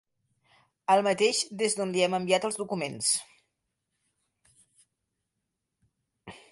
Al 0.93 1.01
mateix 1.07 1.41
des 1.59 1.77
d'on 1.79 1.91
li 1.97 2.01
hem 2.05 2.17
enviat 2.19 2.47
els 2.49 2.57
documents. 2.63 3.13